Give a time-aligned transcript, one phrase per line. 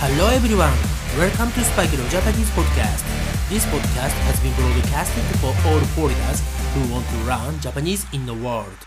[0.00, 0.78] Hello everyone!
[1.18, 3.02] Welcome to Spike Leo Japanese Podcast.
[3.50, 6.40] This podcast has been broadcasted for all foreigners
[6.72, 8.78] who want to learn Japanese in the world.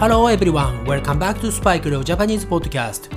[0.00, 0.86] Hello everyone!
[0.86, 3.12] Welcome back to Spike Leo Japanese Podcast.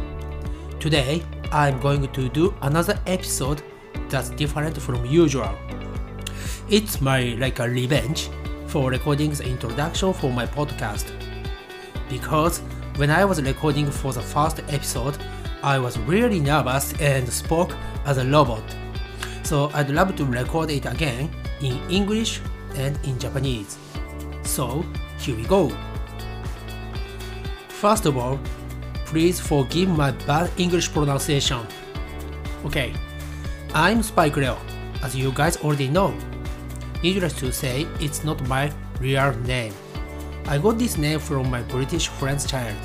[0.81, 3.61] Today, I'm going to do another episode
[4.09, 5.55] that's different from usual.
[6.69, 8.27] It's my like a revenge
[8.75, 11.09] for recording the introduction for my podcast.
[12.09, 12.59] Because
[12.97, 15.17] when I was recording for the first episode,
[15.63, 17.73] I was really nervous and spoke
[18.05, 18.63] as a robot.
[19.43, 21.29] So I'd love to record it again
[21.61, 22.41] in English
[22.75, 23.77] and in Japanese.
[24.43, 24.85] So
[25.19, 25.71] here we go.
[27.69, 28.37] First of all,
[29.05, 31.65] please forgive my bad English pronunciation.
[32.65, 32.93] Okay,
[33.73, 34.57] I'm Spike Leo,
[35.01, 36.13] as you guys already know.
[37.05, 39.71] Needless to say, it's not my real name.
[40.47, 42.75] I got this name from my British friend's child.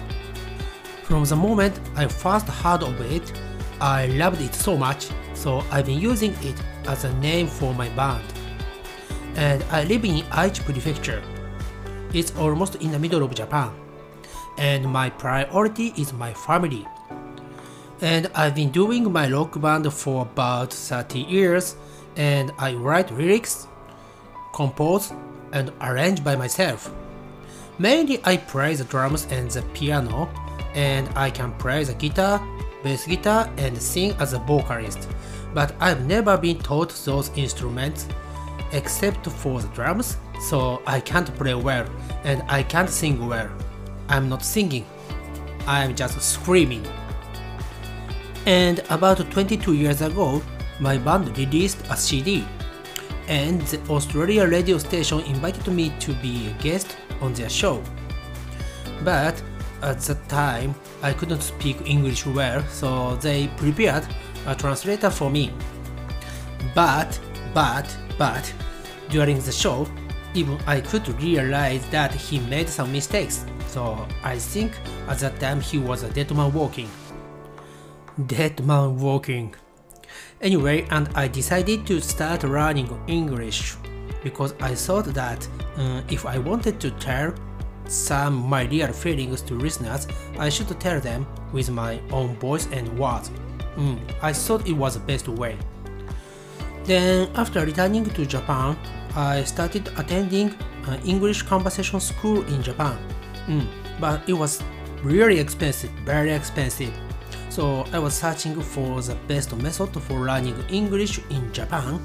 [1.05, 3.33] From the moment I first heard of it,
[3.81, 6.55] I loved it so much, so I've been using it
[6.87, 8.23] as a name for my band.
[9.37, 11.23] And I live in Aichi Prefecture.
[12.13, 13.73] It's almost in the middle of Japan.
[14.59, 16.87] And my priority is my family.
[18.03, 21.77] And I've been doing my rock band for about 30 years,
[22.17, 23.67] and I write lyrics,
[24.53, 25.13] compose,
[25.53, 26.93] and arrange by myself.
[27.79, 30.29] Mainly I play the drums and the piano,
[30.75, 32.41] and I can play the guitar,
[32.83, 35.09] bass guitar, and sing as a vocalist.
[35.55, 38.07] But I've never been taught those instruments
[38.73, 41.87] except for the drums, so I can't play well
[42.25, 43.51] and I can't sing well.
[44.09, 44.87] I'm not singing,
[45.67, 46.87] I'm just screaming.
[48.47, 50.43] And about 22 years ago,
[50.79, 52.45] my band released a CD,
[53.31, 57.81] and the Australia radio station invited me to be a guest on their show.
[59.05, 59.41] But
[59.83, 64.05] at that time, I couldn't speak English well, so they prepared
[64.47, 65.53] a translator for me.
[66.75, 67.19] But,
[67.55, 68.53] but, but,
[69.09, 69.87] during the show,
[70.35, 74.73] even I could realize that he made some mistakes, so I think
[75.07, 76.91] at that time he was a dead man walking.
[78.27, 79.55] Dead man walking.
[80.41, 83.77] Anyway, and I decided to start learning English
[84.23, 87.35] because I thought that uh, if I wanted to tell
[87.87, 90.07] some my real feelings to listeners,
[90.39, 93.31] I should tell them with my own voice and words.
[93.77, 95.57] Mm, I thought it was the best way.
[96.85, 98.77] Then, after returning to Japan,
[99.15, 100.55] I started attending
[100.87, 102.99] an English conversation school in Japan.
[103.47, 103.67] Mm,
[104.01, 104.63] but it was
[105.03, 106.93] really expensive, very expensive.
[107.51, 112.01] So I was searching for the best method for learning English in Japan.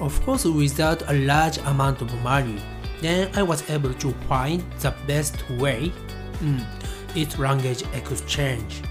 [0.00, 2.60] Of course, without a large amount of money.
[3.00, 5.92] Then I was able to find the best way.
[6.40, 6.66] Mm,
[7.14, 8.82] it's language exchange.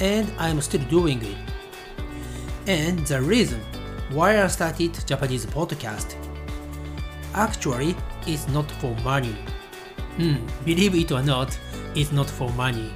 [0.00, 1.36] And I'm still doing it.
[2.66, 3.60] And the reason
[4.10, 6.16] why I started Japanese podcast
[7.34, 7.94] actually
[8.26, 9.36] is not for money.
[10.16, 11.58] Mm, believe it or not,
[11.94, 12.90] it's not for money.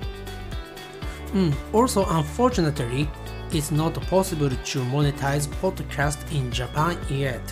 [1.32, 3.08] Mm, also, unfortunately,
[3.52, 7.42] it's not possible to monetize podcast in Japan yet.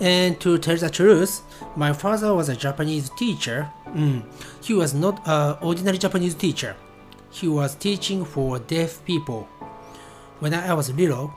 [0.00, 1.42] And to tell the truth,
[1.74, 3.70] my father was a Japanese teacher.
[3.88, 4.22] Mm,
[4.62, 6.76] he was not an ordinary Japanese teacher.
[7.30, 9.48] He was teaching for deaf people.
[10.40, 11.34] When I was little,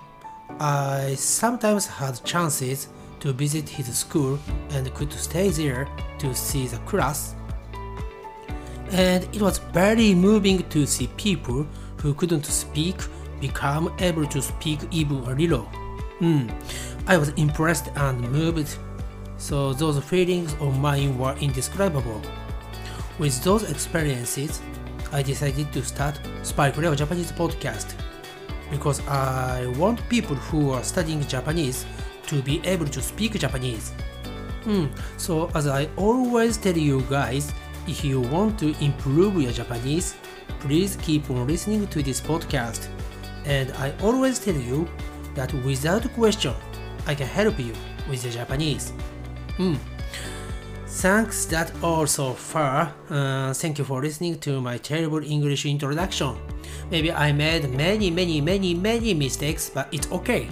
[0.59, 2.89] I sometimes had chances
[3.19, 4.39] to visit his school
[4.71, 5.87] and could stay there
[6.19, 7.35] to see the class.
[8.91, 11.65] And it was very moving to see people
[11.97, 12.95] who couldn't speak
[13.39, 15.69] become able to speak even a little.
[16.19, 16.51] Mm,
[17.07, 18.77] I was impressed and moved,
[19.37, 22.21] so those feelings of mine were indescribable.
[23.19, 24.61] With those experiences,
[25.11, 27.93] I decided to start Spike Leo Japanese podcast
[28.71, 31.85] because I want people who are studying Japanese
[32.27, 33.91] to be able to speak Japanese.
[34.63, 34.85] Hmm,
[35.17, 37.53] so as I always tell you guys,
[37.87, 40.15] if you want to improve your Japanese,
[40.59, 42.87] please keep on listening to this podcast.
[43.45, 44.87] And I always tell you
[45.35, 46.53] that without question,
[47.07, 47.73] I can help you
[48.09, 48.91] with your Japanese.
[49.57, 49.75] Hmm.
[50.87, 52.93] Thanks that all so far.
[53.09, 56.35] Uh, thank you for listening to my terrible English introduction.
[56.91, 60.49] Maybe I made many, many, many, many mistakes, but it's okay.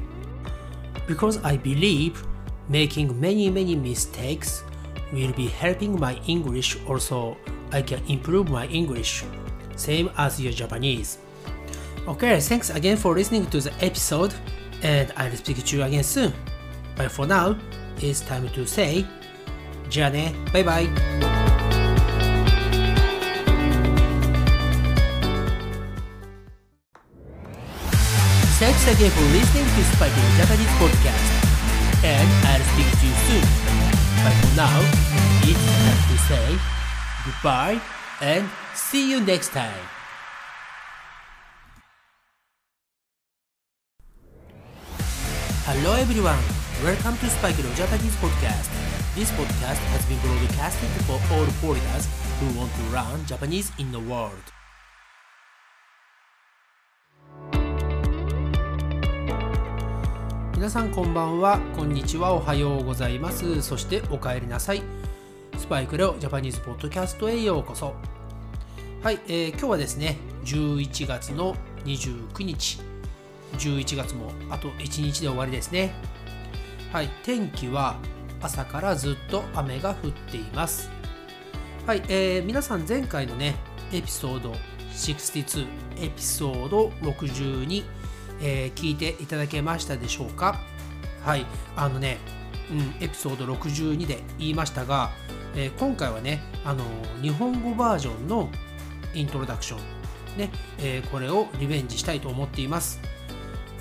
[1.07, 2.24] Because I believe
[2.69, 4.63] making many, many mistakes
[5.12, 7.37] will be helping my English also
[7.73, 9.25] I can improve my English.
[9.76, 11.19] Same as your Japanese.
[12.06, 14.35] Okay, thanks again for listening to the episode
[14.82, 16.32] and I'll speak to you again soon.
[16.97, 17.56] But for now,
[17.99, 19.06] it's time to say
[19.93, 20.88] じゃあね、バイバイ。
[28.59, 31.43] Thanks again for listening to Spike in Japanese podcast.
[32.05, 33.95] And I'll speak to you soon.
[34.24, 34.80] But for now,
[35.44, 36.46] it's time to say
[37.25, 37.81] goodbye
[38.22, 39.86] and see you next time.
[45.69, 46.42] Hello everyone,
[46.84, 48.69] welcome to Spike in Japanese podcast.
[49.16, 52.08] This podcast has been broadcasted for all foreigners
[52.40, 54.56] who want to learn Japanese in the world.
[60.57, 63.62] 皆さんこんばんは、こんにちは、おはようございます。
[63.62, 64.81] そしてお帰りなさい。
[65.56, 67.94] スパイクレオジャパニーズポッドキャストへようこそ。
[69.04, 71.56] はい、えー今日はですね、11月の
[71.86, 72.80] 29日、
[73.54, 75.94] 11月もあと1日で終わりですね。
[76.92, 77.98] はい、天気は
[78.42, 80.89] 朝からずっと雨が降っています。
[81.86, 83.57] はい、えー皆さん前回のね、
[83.94, 84.56] エピソード
[84.95, 85.68] 62、
[86.03, 87.83] エピソード62、
[88.42, 90.60] えー聞いていただけましたでしょうか？
[91.24, 91.45] はい、
[91.75, 92.18] あのね、
[92.72, 95.12] うん、エピソード62で言いましたが、
[95.56, 96.84] えー今回はね、あの
[97.22, 98.50] 日本語バージョンの
[99.13, 103.00] イントロダクション、ねえーこれをリベンジしたいと思っています。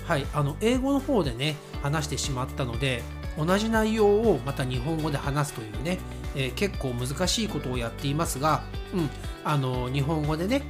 [0.05, 3.03] はい、あの英語の方でね話してしまったので
[3.37, 5.99] 同じ内容をまた日本語で話すというね、
[6.35, 8.63] えー結構難しいことをやっていますが、
[8.93, 9.09] うん、
[9.43, 10.63] あの日本語でね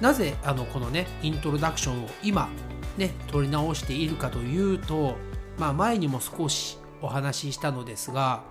[0.00, 2.48] なぜあのこのねイントロダクションを今
[2.96, 5.16] ね取り直しているかというと、
[5.58, 8.42] まあ、前にも少しお話ししたのですが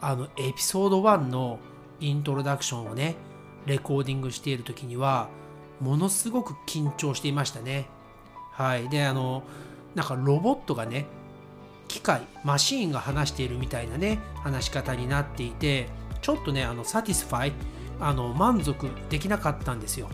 [0.00, 1.58] あのエピソード1の
[2.00, 3.16] イントロダクションをね
[3.66, 5.28] レコーディングしている時には
[5.80, 7.88] ものすごく緊張していましたね。
[8.52, 9.42] はい、であの
[9.94, 11.06] なんかロボットがね
[11.88, 15.88] 機械マシーンが話しているみたいなね話し方になっていて
[16.22, 17.52] ちょっとねあの satisfy
[18.00, 20.08] あの満足できなかったんですよ。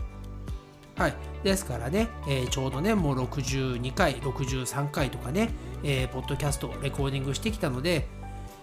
[0.97, 5.49] はい、ですからね、えーちょうどねもう62回63回とかね、
[5.83, 8.07] えーポッドキャストレコーディングしてきたので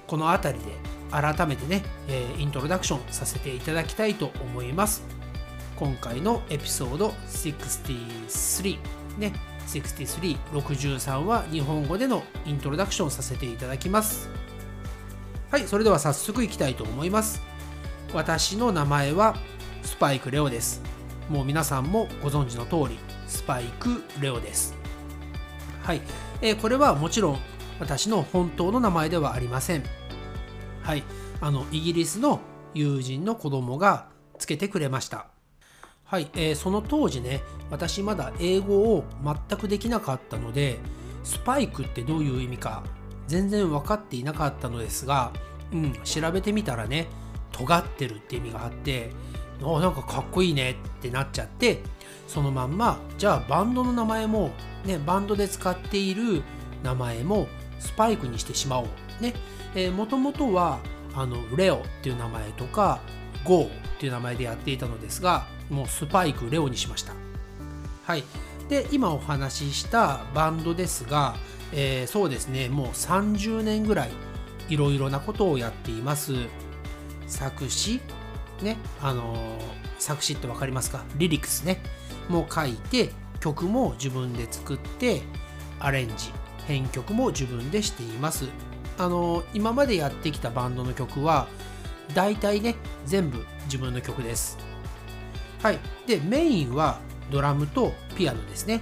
[0.06, 0.72] この辺りで
[1.10, 5.02] 改めてね、えーイントロダクションさせていただきたいと思います。
[5.76, 8.78] 今回のエピソード63
[9.18, 9.32] ね
[9.66, 14.28] 63、63は日本語でのイントロダクションさせていただきます。
[15.50, 17.42] はい、それでは早速いきたいと思います。
[18.12, 19.36] 私の名前は
[19.82, 20.87] スパイクレオです。
[21.28, 24.74] もう皆さんもご存知の通り、スパイクレオです。
[25.82, 26.00] はい、
[26.40, 27.38] えーこれはもちろん
[27.78, 29.84] 私の本当の名前ではありません。
[30.82, 31.02] はい、
[31.40, 32.40] あのイギリスの
[32.72, 34.08] 友人の子供が
[34.38, 35.26] つけてくれました。
[36.04, 40.78] はい、えーその当時ね、私まだ英語を全くできなかったので、
[41.24, 42.82] スパイクってどういう意味か
[43.26, 45.32] 全然分かっていなかったのですが、
[45.72, 47.06] うん、調べてみたらね、
[47.52, 49.12] 尖ってるって意味があって、
[49.62, 51.82] あなんかかっこいいねってなっちゃって、
[52.26, 54.50] そのまんま、じゃあバンドの名前も、
[54.84, 56.42] ね、バンドで使っている
[56.82, 58.86] 名前もスパイクにしてしまおう。
[59.20, 59.34] ね、
[59.90, 60.78] もともとは、
[61.14, 63.00] あの、レオっていう名前とか、
[63.44, 67.12] ゴーっていう名前でやっていたのですが、もうスパイクレオにしました。
[68.04, 68.24] はい。
[68.68, 71.36] で、今お話ししたバンドですが、
[71.72, 74.10] えーそうですね、もう30年ぐらい
[74.68, 76.34] いろいろなことをやっています。
[77.26, 78.00] 作詞、
[78.62, 81.04] ね、あのー作詞ってわかりますか？
[81.16, 81.82] リリックスね。
[82.28, 83.10] も書いて、
[83.40, 85.22] 曲も自分で作って、
[85.80, 86.30] アレンジ、
[86.68, 88.46] 編曲も自分でしています。
[88.96, 91.48] あのー今までやってきたバンドの曲は、
[92.14, 94.56] 大体ね、全部自分の曲です。
[95.62, 95.80] はい。
[96.06, 97.00] で、メインは
[97.32, 98.80] ドラムとピアノですね。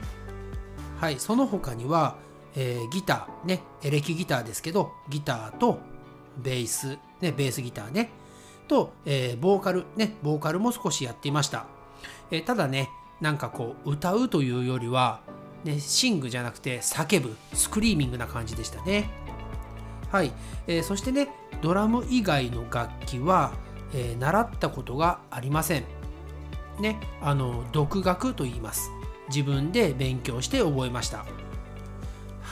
[1.00, 1.18] はい。
[1.18, 2.18] その他には、
[2.54, 5.80] えーギター、ね、エレキギターですけど、ギターと
[6.36, 8.10] ベース、ね、ベースギターね、
[8.66, 11.66] と、えーボーカル、ね、ボーカルも少しやっていました。
[12.30, 15.20] えーただね、なんかこう、歌うというよりは、
[15.64, 19.10] ね、シングじゃなくて叫ぶ、スクリーミングな感じでしたね。
[20.10, 20.32] はい、
[20.66, 21.28] えーそしてね
[21.62, 23.52] ドラム以外の楽器は、
[23.92, 25.84] えー習ったことがありません
[26.80, 28.90] ねあの独学と言います
[29.28, 31.24] 自分で勉強して覚えました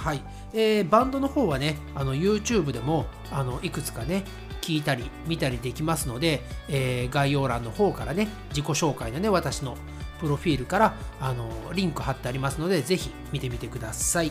[0.05, 4.25] はい、えーバンドの方はねあの YouTube でもあのいくつかね
[4.61, 9.79] 聞いたり見たりできますので、えー概要欄の方からね自己紹介のね私の
[10.21, 14.31] プロフィールからあのリンク貼ってありますのでぜひ見てみてください。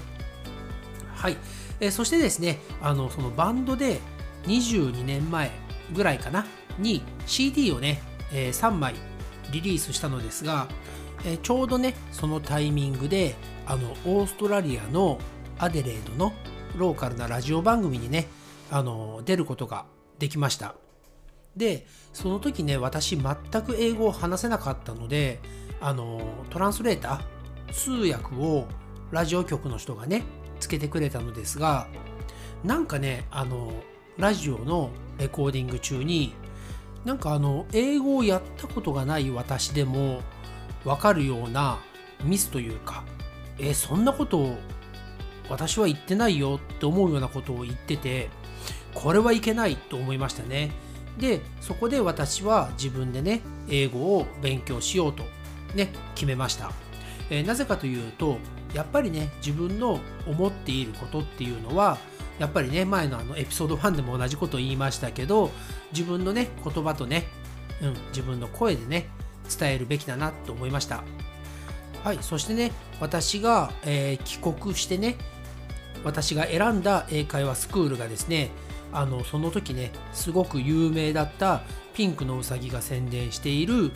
[1.15, 1.37] はい、
[1.79, 3.99] えーそしてですねあのそのバンドで
[4.45, 5.49] 22年前
[5.91, 6.45] ぐらいかな
[6.77, 7.99] に CD をね、
[8.31, 8.93] え3枚
[9.51, 10.67] リリースしたのですが、
[11.25, 13.33] えーちょうどねそのタイミングで
[13.65, 15.17] あのオーストラリアの
[15.63, 16.33] アデレードの
[16.75, 18.27] ローカルなラジオ番組にね
[18.69, 19.85] あの出ることが
[20.19, 20.75] できました。
[21.55, 25.39] でその時ね私全く英語を話せなかったので
[25.79, 28.67] あのトランスレーター通訳を
[29.11, 30.23] ラジオ局の人がね
[30.59, 31.87] つけてくれたのですが
[32.63, 33.71] なんかねあの
[34.17, 34.89] ラジオの
[35.19, 36.33] レコーディング中に
[37.05, 40.21] なんかあの英語をやったことがない私でも
[40.83, 41.77] 分かるような
[42.23, 43.03] ミスというか
[43.59, 44.57] えそんなことを
[45.49, 48.29] 私は言ってないよって思うようなことを言ってて
[48.93, 50.71] これはいけないと思いましたね。
[51.17, 55.23] でそこで私は自分でね英語を勉強しようと
[55.75, 56.71] ね決めました、
[57.29, 58.37] えー、なぜかというと
[58.73, 61.99] やっぱりね自分の思っていることっていうのは
[62.39, 65.51] やっぱりね前のあのエピソード1でも同じことを言いましたけど
[65.91, 67.27] 自分のね言葉とね、
[67.81, 69.07] うん、自分の声でね
[69.59, 71.03] 伝えるべきだなと思いました。
[72.03, 75.15] はいそしてね私が、えー、帰国してね
[76.03, 78.51] 私が選んだ英会話スクールがですね
[78.91, 81.61] あのその時ねすごく有名だった
[81.93, 83.91] ピンクのうさぎが宣伝している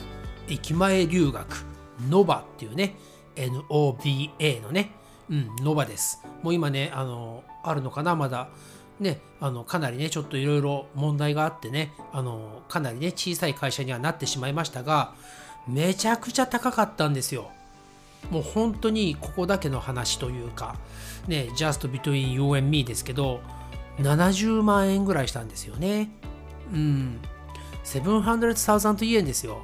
[0.47, 1.65] 駅前留学
[2.09, 2.95] ノバっていうね
[3.35, 4.91] NOVA のね
[5.29, 6.23] うん、ノバです。
[6.41, 8.49] もう今ね、あの、あるのかな、まだ。
[8.99, 15.13] ね、あの、かなりね、ちょっといろいろ問題があってね、あの、かなりね、小さい会社にはなってしまいましたが、
[15.67, 17.51] めちゃくちゃ高かったんですよ。
[18.29, 20.77] もう本当にここだけの話というか、
[21.27, 23.41] ね、just between you and me ですけど、
[23.99, 26.09] 70万円ぐらいしたんですよね。
[26.73, 27.19] うん。
[27.83, 29.61] 700,000円ですよ。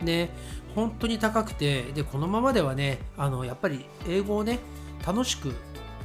[0.00, 0.30] ね、
[0.74, 4.58] 本当に高くて、で、このままではね、あの、やっぱり英語をね、
[5.06, 5.54] 楽しく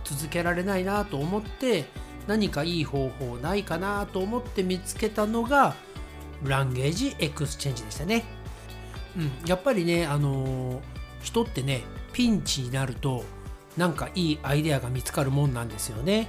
[0.03, 1.85] 続けられないなと思って
[2.27, 5.75] 何かいい方法ないかなと思って見つけたのが
[6.43, 8.23] language exchange でしたね。
[9.17, 10.81] うん、やっぱりね、あのー、
[11.21, 11.83] 人ってね
[12.13, 13.23] ピンチになると
[13.77, 16.27] なんかいいアイデアが見つかるもんなんですよね。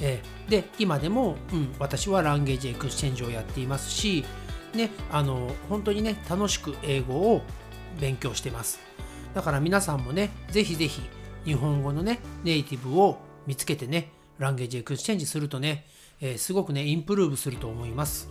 [0.00, 4.24] えー、で今でも、うん、私は language exchange をやっていますし、
[4.74, 7.42] ね、あの、本当にね楽しく英語を
[8.00, 8.80] 勉強してます。
[9.34, 11.02] だから皆さんもねぜひぜひ
[11.44, 15.86] 日本語のね、ネイティブを見つけてね、 language exchange するとね、
[16.20, 18.28] えー、すごくね、 improve すると思います。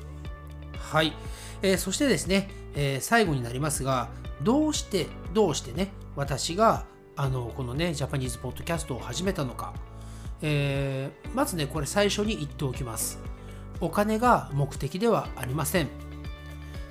[0.78, 1.14] はい。
[1.62, 4.10] えー、そしてですね、えー、最後になりますが、
[4.44, 9.74] どうして、どうしてね、私が、あの、このね、ジャパニーズポッドキャストを始めたのか。
[10.42, 13.20] えー、まずね、これ最初に言っておきます。
[13.80, 15.88] お金が目的ではありません。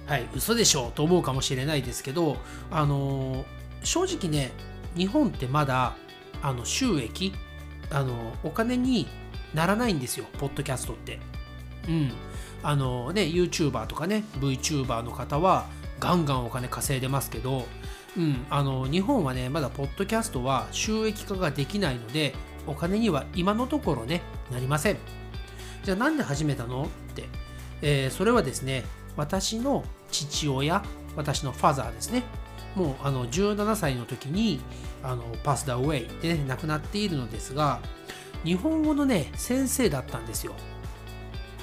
[0.06, 2.36] はい、嘘でしょうと思うかもしれないですけど、
[2.70, 3.44] あの
[3.84, 4.52] 正直ね、
[4.96, 5.94] 日本ってまだ
[6.42, 7.32] あの収益
[7.90, 9.06] あのお金に
[9.54, 11.18] ならないんですよポッドキャストって
[11.88, 12.12] うん
[12.62, 15.66] あのね YouTuber とかね VTuber の方は
[16.00, 17.66] ガンガンお金稼いでますけど
[18.16, 22.34] うんあの日本はねまだポッドキャストは収益化ができないので
[22.66, 24.96] お金には今のところねなりません。
[25.84, 26.82] じゃあなんで始めたの？
[26.82, 27.24] って、
[27.82, 28.84] えー、それはですね
[29.16, 30.82] 私の父親
[31.16, 32.24] 私のファザーですね。
[32.76, 34.60] もうあの17歳の時に
[35.02, 37.80] あのパスダウェイで、ね、亡くなっているのですが
[38.44, 40.54] 日本語のね先生だったんですよ。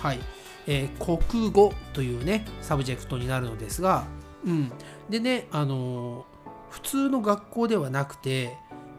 [0.02, 0.20] はい、
[0.68, 4.06] えー、国語というね subject になるのですが
[4.46, 4.72] うん。
[5.10, 6.26] でねあの
[6.70, 8.58] 普通の学校ではなくて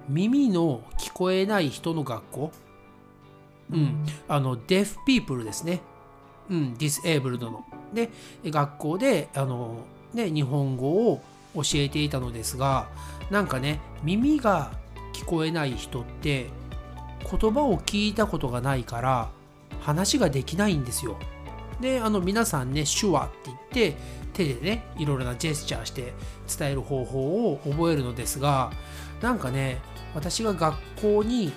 [0.09, 2.52] 耳の聞こえない人の学校。
[3.71, 4.07] うん。
[4.26, 5.80] あの deaf people ですね。
[6.49, 6.75] うん。
[6.75, 7.64] disabled の。
[7.92, 8.11] で
[8.45, 9.78] 学校であの
[10.12, 11.23] ね日本語を
[11.54, 12.88] 教えていたのですが
[13.30, 14.73] なんかね耳が
[15.12, 16.47] 聞こえない人って
[17.30, 19.30] 言葉を聞いたことがないから
[19.80, 21.18] 話ができないんですよ。
[21.80, 23.58] であの皆さんね手話って言っ
[23.92, 23.97] て
[24.32, 26.12] 手でねいろいろなジェスチャーして
[26.58, 28.73] 伝える方法を覚えるのですが
[29.20, 29.80] なんかね
[30.14, 31.52] 私が学校に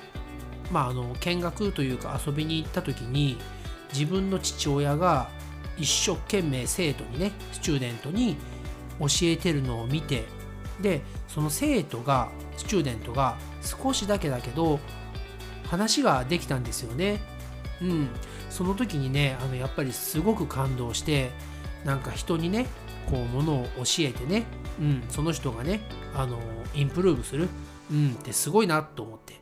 [0.72, 3.38] まああの見学というか遊びに行った時に
[3.94, 5.30] 自分の父親が
[5.78, 8.38] 一生懸命生徒にねスチューデントに
[9.00, 10.26] 教えてるのを見て
[10.82, 14.80] でその生徒がスチューデントが少しだけだけど
[15.66, 17.20] 話ができたんですよね。
[17.82, 18.10] うん、
[18.50, 21.32] その時にねあのやっぱりすごく感動して
[21.84, 22.68] なんか人にね
[23.10, 24.46] こうものを教えてね、
[24.80, 25.82] うん、その人がね
[26.16, 26.40] あの
[26.76, 27.50] インプルーブする、
[27.92, 29.42] うん、ってすごいなと思って。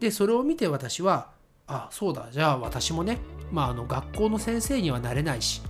[0.00, 1.30] でそれを見て私は
[1.66, 3.18] あそうだじゃあ私もね、
[3.50, 5.60] まあ、あの学校の先生にはなれないし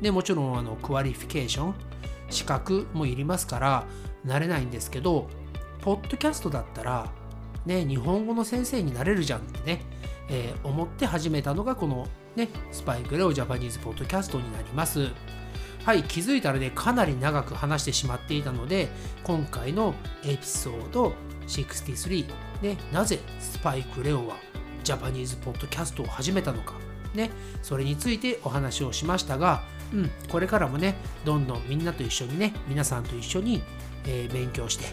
[0.00, 1.74] でもちろんあの qualification
[2.30, 3.86] 資格もいりますから
[4.24, 5.28] なれないんですけど
[5.80, 7.10] ポッドキャストだったら
[7.68, 9.82] ね日本語の先生になれるじゃんってね、
[10.28, 15.08] えー、思って始めたのがこのねスパイクレオジャパニーズポッドキャストになります。
[15.84, 18.88] はい気づいたらねかなり長く話してしまっていたので
[19.22, 19.94] 今回の
[20.24, 21.14] エピソード
[21.46, 22.26] 63
[22.60, 24.36] ねなぜスパイクレオは
[24.84, 26.74] ジャパニーズポッドキャストを始めたのか
[27.14, 27.30] ね、
[27.62, 33.62] それについてお話をしましたが、うん、これからもね、どんどんみんなと一緒にね、皆さんと一緒に、
[34.06, 34.84] えー、勉強して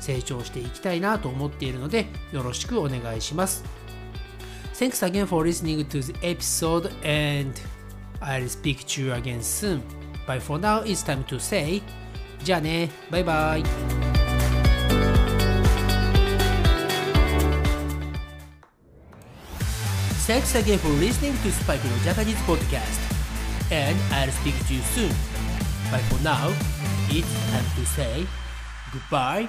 [0.00, 3.64] 成長していきたいなと思っているので、よろしくお願いします。
[4.74, 7.52] Thanks again for listening to the episode and
[8.20, 9.82] I'll speak to you again soon.
[10.26, 11.82] But for now, it's time to say
[12.44, 13.62] じゃあね、バイバイ。
[20.28, 23.00] Thanks again for listening to Spike no Japanese podcast.
[23.72, 25.08] And I'll speak to you soon.
[25.90, 26.50] But for now,
[27.08, 28.26] it's time to say
[28.92, 29.48] goodbye